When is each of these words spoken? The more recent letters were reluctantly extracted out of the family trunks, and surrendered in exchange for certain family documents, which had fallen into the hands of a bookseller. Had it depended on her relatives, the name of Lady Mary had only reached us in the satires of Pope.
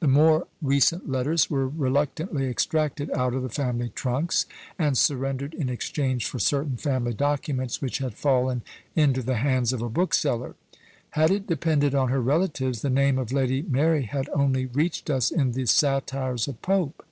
The 0.00 0.06
more 0.08 0.46
recent 0.60 1.08
letters 1.08 1.48
were 1.48 1.66
reluctantly 1.66 2.46
extracted 2.48 3.10
out 3.12 3.32
of 3.32 3.42
the 3.42 3.48
family 3.48 3.88
trunks, 3.94 4.44
and 4.78 4.94
surrendered 4.98 5.54
in 5.54 5.70
exchange 5.70 6.26
for 6.26 6.38
certain 6.38 6.76
family 6.76 7.14
documents, 7.14 7.80
which 7.80 7.96
had 7.96 8.12
fallen 8.12 8.60
into 8.94 9.22
the 9.22 9.36
hands 9.36 9.72
of 9.72 9.80
a 9.80 9.88
bookseller. 9.88 10.54
Had 11.12 11.30
it 11.30 11.46
depended 11.46 11.94
on 11.94 12.10
her 12.10 12.20
relatives, 12.20 12.82
the 12.82 12.90
name 12.90 13.16
of 13.16 13.32
Lady 13.32 13.62
Mary 13.62 14.02
had 14.02 14.28
only 14.34 14.66
reached 14.66 15.08
us 15.08 15.30
in 15.30 15.52
the 15.52 15.64
satires 15.64 16.46
of 16.46 16.60
Pope. 16.60 17.02